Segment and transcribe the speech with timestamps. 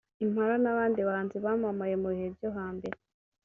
[0.23, 2.97] Impala n’abandi bahanzi bamamaye mu bihe byo ha mbere